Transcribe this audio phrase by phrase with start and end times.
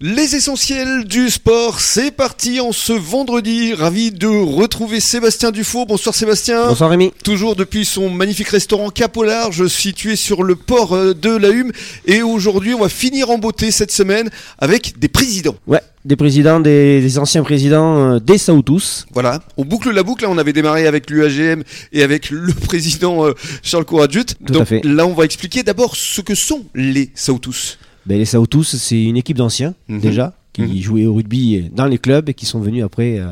[0.00, 3.74] Les essentiels du sport, c'est parti en ce vendredi.
[3.74, 5.86] Ravi de retrouver Sébastien Dufault.
[5.86, 6.66] Bonsoir Sébastien.
[6.66, 7.12] Bonsoir Rémi.
[7.22, 11.50] Toujours depuis son magnifique restaurant Cap au Large, situé sur le port euh, de la
[11.50, 11.70] Hume.
[12.06, 15.54] Et aujourd'hui, on va finir en beauté cette semaine avec des présidents.
[15.68, 19.06] Ouais, des présidents, des, des anciens présidents euh, des Saoutous.
[19.12, 20.24] Voilà, on boucle la boucle.
[20.24, 23.32] Là, on avait démarré avec l'UAGM et avec le président euh,
[23.62, 24.24] Charles Couradjut.
[24.44, 24.80] Tout Donc à fait.
[24.84, 27.78] là, on va expliquer d'abord ce que sont les Saoutous.
[28.06, 30.00] Ben, les Saoutous, c'est une équipe d'anciens Mhm.
[30.00, 30.76] déjà qui Mhm.
[30.80, 33.30] jouaient au rugby dans les clubs et qui sont venus après euh,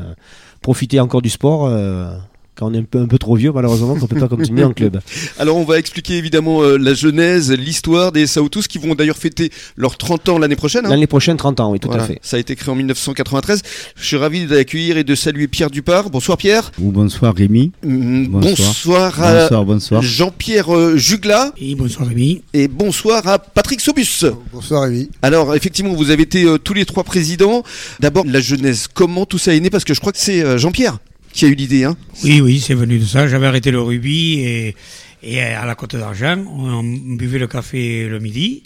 [0.61, 2.15] profiter encore du sport euh,
[2.55, 4.73] quand on est un peu, un peu trop vieux malheureusement qu'on peut pas continuer en
[4.73, 4.99] club.
[5.39, 9.51] Alors on va expliquer évidemment euh, la genèse, l'histoire des Saoutous qui vont d'ailleurs fêter
[9.75, 10.85] leurs 30 ans l'année prochaine.
[10.85, 10.89] hein.
[10.89, 12.03] L'année prochaine 30 ans, oui tout Voilà.
[12.03, 12.19] à fait.
[12.21, 13.61] Ça a été créé en 1993.
[13.95, 16.09] Je suis ravi d'accueillir et de saluer Pierre Dupart.
[16.09, 16.71] Bonsoir Pierre.
[16.79, 17.71] Ou bonsoir Rémi.
[17.83, 18.55] Mm, Bonsoir.
[18.57, 20.01] Bonsoir à Bonsoir, bonsoir.
[20.01, 22.43] Jean-Pierre euh, Jugla Et bonsoir Rémi.
[22.53, 24.25] et bonsoir à Patrick Sobus.
[24.51, 25.09] Bonsoir Rémi.
[25.21, 27.63] Alors effectivement, vous avez été euh, tous les trois présidents.
[27.99, 29.69] D'abord la genèse, comment tout ça est né?
[29.69, 30.99] Parce que je crois que c'est euh, Jean-Pierre
[31.33, 31.83] qui a eu l'idée.
[31.83, 31.97] Hein.
[32.23, 33.27] Oui, oui, c'est venu de ça.
[33.27, 34.75] J'avais arrêté le rugby et,
[35.23, 38.63] et à la Côte d'Argent, on buvait le café le midi.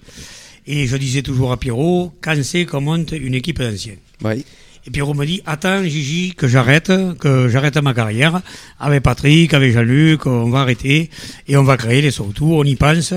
[0.68, 4.46] Et je disais toujours à Pierrot, quand c'est qu'on monte une équipe d'anciens Oui.
[4.88, 8.42] Et Pierrot me dit, attends Gigi, que j'arrête, que j'arrête ma carrière.
[8.80, 11.10] Avec Patrick, avec Jean-Luc, on va arrêter
[11.46, 13.14] et on va créer les Sautours, on y pense.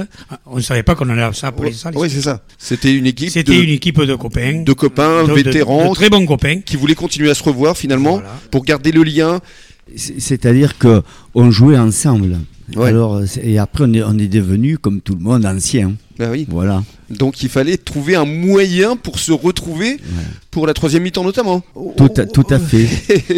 [0.47, 1.53] On ne savait pas qu'on allait ça.
[1.63, 2.43] les Oui, c'est ça.
[2.59, 4.63] C'était une équipe C'était de, une équipe de copains.
[4.63, 6.61] de copains, de- vétérans, de très bons copains.
[6.61, 8.41] qui voulaient continuer à se revoir finalement Voilà.
[8.51, 9.41] pour garder le lien.
[9.97, 11.03] C'est-à-dire que
[11.35, 12.39] on jouait ensemble.
[12.77, 12.89] Ouais.
[12.89, 15.93] Alors, euh, et après, on est, on est devenu, comme tout le monde, ancien.
[16.19, 16.47] Ben oui.
[16.51, 16.83] Voilà.
[17.09, 19.97] Donc il fallait trouver un moyen pour se retrouver
[20.51, 21.63] pour la troisième mi-temps notamment.
[21.97, 22.87] Tout à, tout à fait.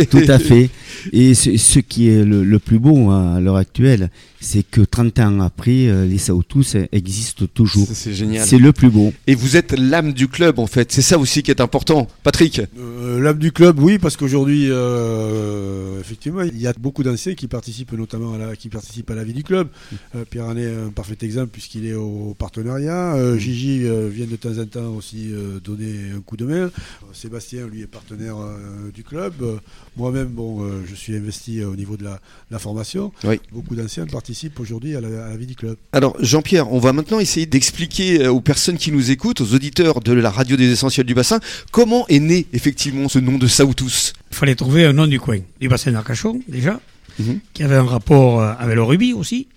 [0.11, 0.69] tout à fait.
[1.13, 4.11] Et ce, ce qui est le, le plus beau hein, à l'heure actuelle,
[4.41, 7.87] c'est que 30 ans après, euh, les Saoutous existent toujours.
[7.93, 8.45] C'est génial.
[8.45, 9.13] C'est le plus beau.
[9.29, 10.91] Et vous êtes l'âme du club en fait.
[10.93, 12.09] C'est ça aussi qui est important.
[12.25, 12.59] Patrick.
[12.59, 17.49] Euh, L'âme du club, oui, parce qu'aujourd'hui, euh, effectivement, il y a beaucoup d'anciens qui
[17.49, 19.69] participent notamment à la, qui participent à la vie du club.
[20.15, 23.15] Euh, Pierre en est un parfait exemple puisqu'il est au partenariat.
[23.15, 26.55] Euh, Gigi euh, vient de temps en temps aussi euh, donner un coup de main.
[26.55, 26.71] Euh,
[27.13, 29.35] Sébastien, lui, est partenaire euh, du club.
[29.43, 29.57] Euh,
[29.97, 32.21] Moi-même, bon, euh, je suis investi euh, au niveau de la,
[32.51, 33.13] la formation.
[33.25, 33.41] Oui.
[33.53, 35.77] Beaucoup d'anciens participent aujourd'hui à la, à la vie du club.
[35.93, 40.01] Alors Jean-Pierre, on va maintenant essayer d'expliquer euh, aux personnes qui nous écoutent, aux auditeurs
[40.01, 44.13] de la radio des essentiels du bassin, comment est né effectivement ce nom de Saoutous.
[44.31, 46.81] Il fallait trouver un nom du coin, du bassin d'Arcachon déjà,
[47.19, 47.41] Mhm.
[47.53, 49.49] qui avait un rapport euh, avec le rugby aussi.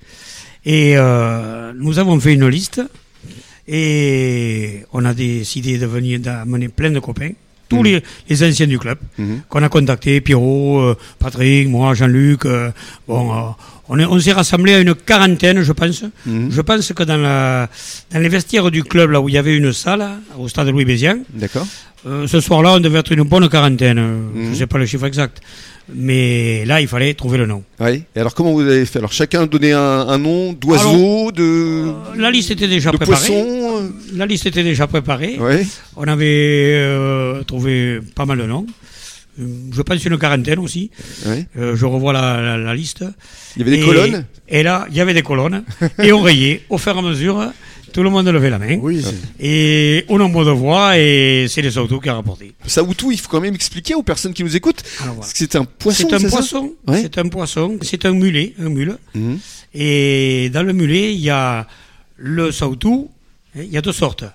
[0.66, 2.81] Et euh, nous avons fait une liste
[3.67, 7.31] et on a décidé de venir d'amener plein de copains,
[7.70, 7.84] tous Mhm.
[7.84, 9.42] les, les anciens du club, Mhm.
[9.50, 12.46] qu'on a contactés, Pierrot, euh, Patrick, moi, Jean-Luc.
[12.46, 12.72] euh,
[13.08, 13.42] bon, euh,
[13.90, 16.03] on est- on s'est rassemblés à une quarantaine, je pense.
[16.26, 16.50] Mhm.
[16.52, 17.70] Je pense que dans, la,
[18.12, 20.06] dans les vestiaires du club, là où il y avait une salle,
[20.38, 21.68] au stade Louis Bézian, D'accord.
[22.28, 23.97] ce soir-là, on devait être une bonne quarantaine.
[24.36, 25.42] Je ne sais pas le chiffre exact.
[25.94, 27.63] Mais là, il fallait trouver le nom.
[27.79, 28.03] Oui.
[28.16, 29.00] Et alors comment vous avez fait?
[29.00, 33.28] Alors chacun donnait un, un nom d'oiseau, de, Euh, La liste était déjà de préparée.
[33.28, 33.91] poisson.
[34.13, 35.35] La liste était déjà préparée.
[35.40, 35.66] euh, Ouais.
[35.96, 38.66] On avait euh, trouvé pas mal de noms.
[39.40, 40.90] Euh, Je pense une quarantaine aussi.
[41.28, 43.03] Euh, je revois la, la- la liste.
[43.56, 44.25] Il y avait des Et- colonnes?
[44.50, 45.63] Et là, il y avait des colonnes.
[46.02, 46.62] et on rayait.
[46.69, 47.52] Au fur et à mesure,
[47.95, 48.78] tout le monde levait la main.
[48.81, 52.51] Oui, c'est- Et au nombre de voix, et c'est les autos qui a rapporté.
[52.67, 55.31] Saoutou, il faut quand même expliquer aux personnes qui nous écoutent Alors, voilà.
[55.31, 56.07] que c'est un poisson.
[56.09, 56.73] C'est un poisson.
[56.88, 57.01] Ouais.
[57.01, 57.78] C'est un poisson.
[57.81, 58.97] C'est un mulet, un mule.
[59.13, 59.39] Mhm.
[59.73, 61.67] Et dans le mulet, il y a
[62.17, 63.09] le sautou.
[63.55, 64.25] hein, Il y a deux sortes.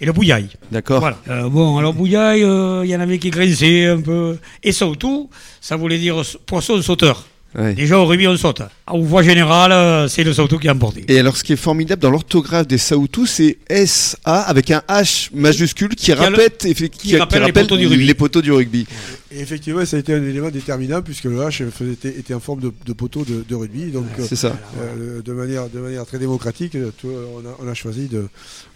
[0.00, 0.48] Et le bouillaille.
[0.70, 1.00] D'accord.
[1.00, 1.18] Voilà.
[1.28, 4.38] Euh, bon, alors bouillaille, euh, il y en avait qui grinçaient un peu.
[4.62, 5.28] Et sautou,
[5.60, 7.26] ça voulait dire poisson sauteur.
[7.58, 7.74] Ouais.
[7.74, 8.62] Déjà au rugby, on saute.
[8.86, 11.04] En voie générale, euh, c'est le sautou qui a emporté.
[11.08, 15.30] Et alors, ce qui est formidable dans l'orthographe des Saoutous, c'est SA avec un H
[15.34, 16.48] majuscule qui, a le-
[16.88, 18.04] qui, rappelle les poteaux du rugby.
[18.06, 18.86] les poteaux du rugby.
[19.32, 22.60] Et effectivement, ça a été un élément déterminant puisque le H était, était en forme
[22.60, 23.90] de, de poteau de, de rugby.
[23.90, 24.56] Donc, euh, C'est ça.
[24.80, 28.28] euh, de, manière, de manière très démocratique, euh, tout- on, a, on a choisi de,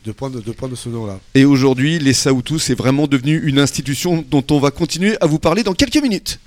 [0.05, 1.19] de, prendre, de prendre ce nom-là.
[1.37, 5.39] Et aujourd'hui, les Saoutous, c'est vraiment devenu une institution dont on va continuer à vous
[5.39, 6.41] parler dans quelques minutes.